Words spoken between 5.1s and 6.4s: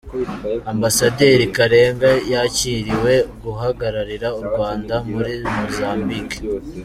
muri muzambike